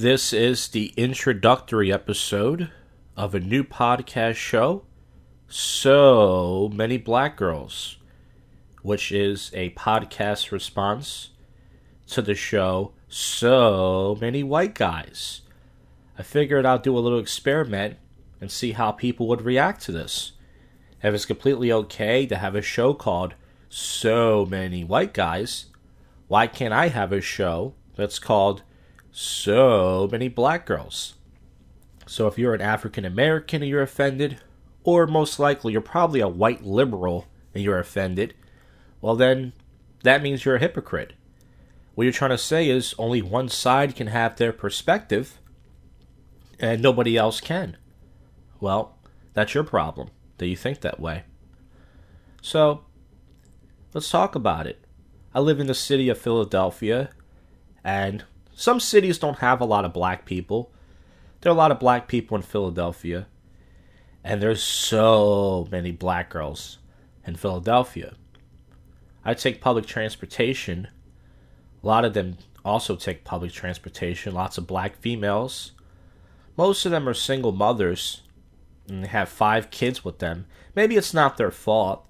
[0.00, 2.70] This is the introductory episode
[3.18, 4.84] of a new podcast show,
[5.46, 7.98] So Many Black Girls,
[8.80, 11.32] which is a podcast response
[12.06, 15.42] to the show So Many White Guys.
[16.18, 17.98] I figured I'll do a little experiment
[18.40, 20.32] and see how people would react to this.
[21.02, 23.34] If it's completely okay to have a show called
[23.68, 25.66] So Many White Guys,
[26.26, 28.62] why can't I have a show that's called
[29.12, 31.14] So Many Black Girls?
[32.06, 34.40] So if you're an African American and you're offended,
[34.82, 38.34] or most likely you're probably a white liberal and you're offended,
[39.00, 39.52] well then
[40.02, 41.12] that means you're a hypocrite.
[41.94, 45.38] What you're trying to say is only one side can have their perspective
[46.58, 47.76] and nobody else can.
[48.60, 48.98] Well,
[49.32, 51.24] that's your problem that you think that way.
[52.42, 52.84] So,
[53.92, 54.84] let's talk about it.
[55.34, 57.10] I live in the city of Philadelphia,
[57.84, 58.24] and
[58.60, 60.70] some cities don't have a lot of black people.
[61.40, 63.26] There are a lot of black people in Philadelphia,
[64.22, 66.76] and there's so many black girls
[67.26, 68.16] in Philadelphia.
[69.24, 70.88] I take public transportation.
[71.82, 75.72] A lot of them also take public transportation, lots of black females.
[76.54, 78.24] Most of them are single mothers
[78.86, 80.44] and they have five kids with them.
[80.74, 82.06] Maybe it's not their fault.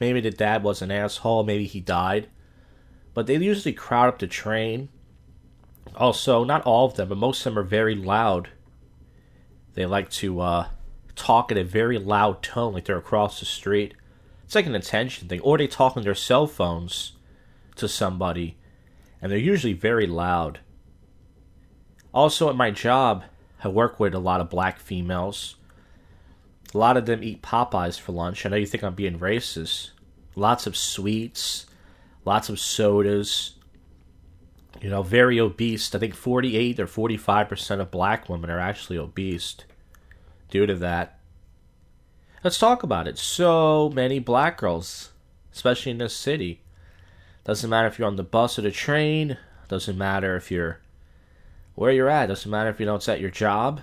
[0.00, 2.30] Maybe the dad was an asshole, maybe he died.
[3.12, 4.88] But they usually crowd up the train.
[5.96, 8.48] Also, not all of them, but most of them are very loud.
[9.74, 10.68] They like to uh,
[11.14, 13.94] talk in a very loud tone, like they're across the street.
[14.44, 15.40] It's like an attention thing.
[15.40, 17.12] Or they talk on their cell phones
[17.76, 18.56] to somebody,
[19.20, 20.60] and they're usually very loud.
[22.12, 23.24] Also, at my job,
[23.62, 25.56] I work with a lot of black females.
[26.74, 28.44] A lot of them eat Popeyes for lunch.
[28.44, 29.90] I know you think I'm being racist.
[30.34, 31.66] Lots of sweets,
[32.24, 33.56] lots of sodas.
[34.80, 35.94] You know, very obese.
[35.94, 39.56] I think 48 or 45% of black women are actually obese
[40.50, 41.18] due to that.
[42.42, 43.18] Let's talk about it.
[43.18, 45.12] So many black girls,
[45.52, 46.62] especially in this city.
[47.44, 49.36] Doesn't matter if you're on the bus or the train.
[49.68, 50.80] Doesn't matter if you're
[51.74, 52.26] where you're at.
[52.26, 53.80] Doesn't matter if you know it's at your job.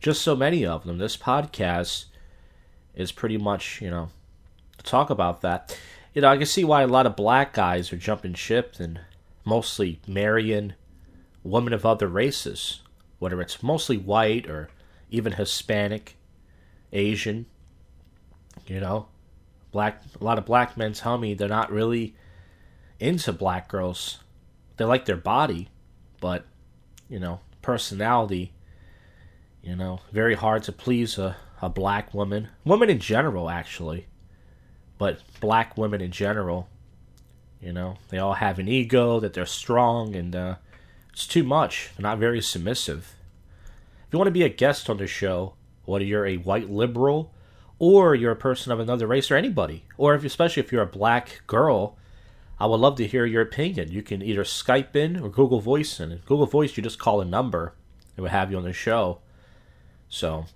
[0.00, 0.98] Just so many of them.
[0.98, 2.06] This podcast
[2.94, 4.10] is pretty much, you know,
[4.78, 5.78] to talk about that.
[6.14, 9.00] You know, I can see why a lot of black guys are jumping ship and
[9.44, 10.74] mostly Marian,
[11.42, 12.82] women of other races,
[13.18, 14.68] whether it's mostly white or
[15.10, 16.16] even Hispanic,
[16.92, 17.46] Asian.
[18.66, 19.08] You know,
[19.72, 20.02] black.
[20.20, 22.14] A lot of black men tell me they're not really
[22.98, 24.18] into black girls.
[24.76, 25.68] They like their body,
[26.20, 26.46] but
[27.08, 28.52] you know, personality.
[29.62, 32.48] You know, very hard to please a, a black woman.
[32.64, 34.06] Women in general, actually.
[34.96, 36.68] But black women in general.
[37.60, 40.54] You know, they all have an ego, that they're strong, and uh,
[41.12, 41.90] it's too much.
[41.96, 43.14] They're not very submissive.
[44.06, 45.54] If you want to be a guest on the show,
[45.84, 47.32] whether you're a white liberal
[47.78, 50.86] or you're a person of another race or anybody, or if, especially if you're a
[50.86, 51.96] black girl,
[52.58, 53.90] I would love to hear your opinion.
[53.90, 56.20] You can either Skype in or Google Voice in.
[56.26, 57.74] Google Voice, you just call a number,
[58.16, 59.20] and would have you on the show.
[60.08, 60.46] So,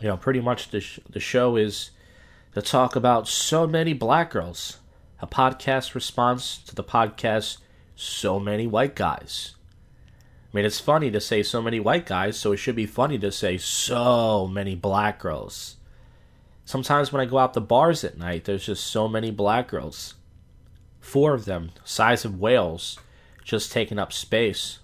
[0.00, 1.90] you know, pretty much the, sh- the show is
[2.54, 4.78] to talk about so many black girls,
[5.22, 7.58] a podcast response to the podcast
[7.94, 9.54] So Many White Guys.
[10.52, 13.18] I mean, it's funny to say so many white guys, so it should be funny
[13.18, 15.76] to say so many black girls.
[16.64, 20.14] Sometimes when I go out to bars at night, there's just so many black girls.
[20.98, 22.98] Four of them, size of whales,
[23.44, 24.78] just taking up space.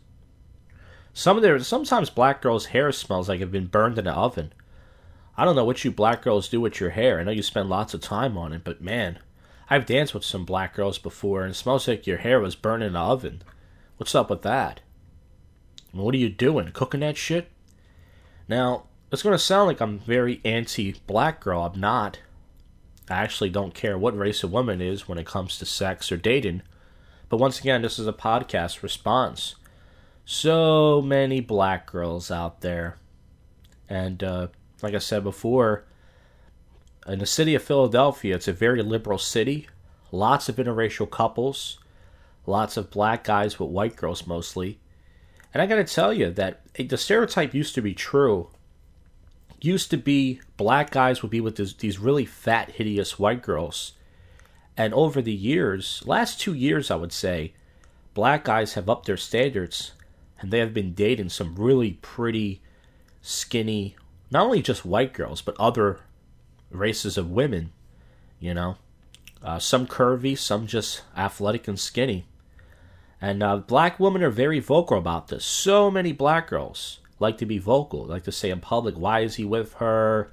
[1.14, 4.52] Some of their sometimes black girls' hair smells like it's been burned in an oven.
[5.36, 7.18] I don't know what you black girls do with your hair.
[7.18, 9.18] I know you spend lots of time on it, but man,
[9.68, 12.82] I've danced with some black girls before and it smells like your hair was burned
[12.82, 13.42] in an oven.
[13.96, 14.80] What's up with that?
[15.92, 16.70] What are you doing?
[16.72, 17.50] Cooking that shit?
[18.48, 21.62] Now, it's going to sound like I'm very anti black girl.
[21.62, 22.20] I'm not.
[23.08, 26.16] I actually don't care what race a woman is when it comes to sex or
[26.16, 26.62] dating.
[27.28, 29.56] But once again, this is a podcast response.
[30.24, 32.98] So many black girls out there.
[33.88, 34.48] And uh,
[34.82, 35.84] like I said before,
[37.06, 39.68] in the city of Philadelphia, it's a very liberal city.
[40.12, 41.78] Lots of interracial couples.
[42.46, 44.78] Lots of black guys with white girls mostly.
[45.52, 48.50] And I gotta tell you that the stereotype used to be true
[49.60, 53.92] used to be black guys would be with this, these really fat, hideous white girls.
[54.76, 57.54] And over the years, last two years, I would say,
[58.14, 59.92] black guys have upped their standards
[60.38, 62.60] and they have been dating some really pretty,
[63.22, 63.96] skinny,
[64.30, 66.00] not only just white girls, but other
[66.70, 67.72] races of women,
[68.40, 68.76] you know.
[69.42, 72.26] Uh, some curvy, some just athletic and skinny.
[73.20, 75.44] And uh, black women are very vocal about this.
[75.44, 79.36] So many black girls like to be vocal, like to say in public, why is
[79.36, 80.30] he with her?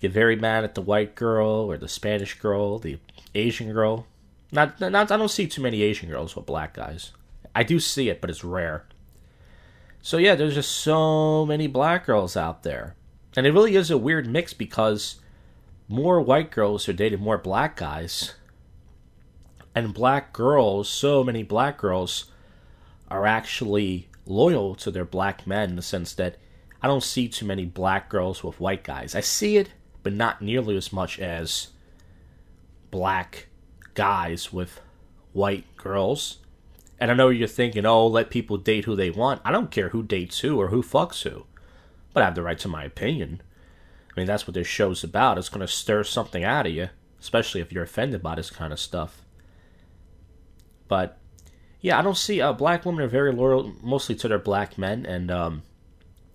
[0.00, 2.98] Get very mad at the white girl or the Spanish girl, the
[3.34, 4.06] Asian girl.
[4.50, 7.12] Not, not, I don't see too many Asian girls with black guys.
[7.54, 8.84] I do see it, but it's rare.
[10.00, 12.96] So yeah, there's just so many black girls out there.
[13.36, 15.20] And it really is a weird mix because
[15.92, 18.34] more white girls are dating more black guys.
[19.74, 22.26] And black girls, so many black girls,
[23.10, 26.36] are actually loyal to their black men in the sense that
[26.80, 29.14] I don't see too many black girls with white guys.
[29.14, 29.70] I see it,
[30.02, 31.68] but not nearly as much as
[32.90, 33.48] black
[33.92, 34.80] guys with
[35.34, 36.38] white girls.
[36.98, 39.42] And I know you're thinking, oh, let people date who they want.
[39.44, 41.44] I don't care who dates who or who fucks who.
[42.14, 43.42] But I have the right to my opinion.
[44.14, 45.38] I mean, that's what this show's about.
[45.38, 48.72] It's going to stir something out of you, especially if you're offended by this kind
[48.72, 49.22] of stuff.
[50.86, 51.18] But,
[51.80, 52.40] yeah, I don't see.
[52.40, 55.62] Uh, black women are very loyal mostly to their black men, and um,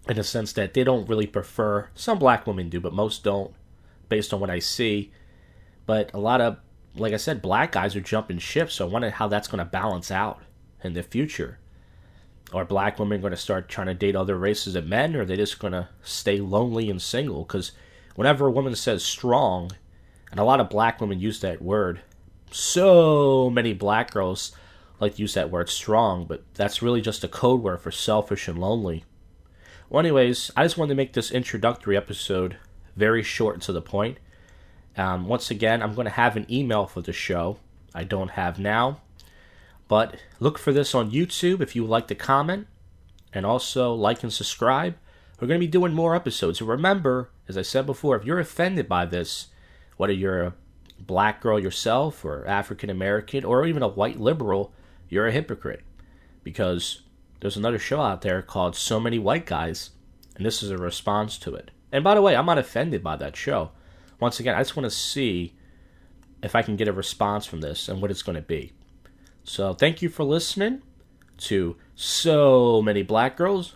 [0.09, 1.89] in a sense that they don't really prefer.
[1.93, 3.53] Some black women do, but most don't,
[4.09, 5.11] based on what I see.
[5.85, 6.57] But a lot of,
[6.95, 9.65] like I said, black guys are jumping ship, so I wonder how that's going to
[9.65, 10.41] balance out
[10.83, 11.59] in the future.
[12.53, 15.25] Are black women going to start trying to date other races of men, or are
[15.25, 17.43] they just going to stay lonely and single?
[17.43, 17.73] Because
[18.15, 19.71] whenever a woman says strong,
[20.31, 22.01] and a lot of black women use that word,
[22.51, 24.55] so many black girls
[24.99, 28.47] like to use that word strong, but that's really just a code word for selfish
[28.47, 29.03] and lonely.
[29.89, 32.57] Well, anyways, I just wanted to make this introductory episode
[32.95, 34.17] very short and to the point.
[34.97, 37.57] Um, once again, I'm going to have an email for the show.
[37.93, 39.01] I don't have now.
[39.87, 42.67] But look for this on YouTube if you would like to comment.
[43.33, 44.95] And also like and subscribe.
[45.39, 46.59] We're going to be doing more episodes.
[46.59, 49.47] And remember, as I said before, if you're offended by this,
[49.97, 50.53] whether you're a
[50.99, 54.73] black girl yourself or African American or even a white liberal,
[55.09, 55.83] you're a hypocrite.
[56.43, 57.01] Because
[57.39, 59.91] there's another show out there called So Many White Guys,
[60.35, 61.71] and this is a response to it.
[61.91, 63.71] And by the way, I'm not offended by that show.
[64.19, 65.53] Once again, I just want to see
[66.41, 68.71] if I can get a response from this and what it's going to be.
[69.47, 70.81] So thank you for listening
[71.37, 73.75] to So Many Black Girls,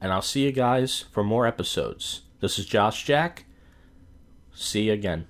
[0.00, 2.22] and I'll see you guys for more episodes.
[2.40, 3.44] This is Josh Jack.
[4.54, 5.26] See you again.